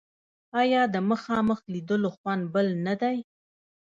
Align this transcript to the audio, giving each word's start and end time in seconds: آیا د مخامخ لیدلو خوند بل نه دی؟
آیا 0.61 0.81
د 0.93 0.95
مخامخ 1.09 1.59
لیدلو 1.73 2.09
خوند 2.15 2.43
بل 2.53 2.67
نه 2.85 2.93
دی؟ 3.01 3.17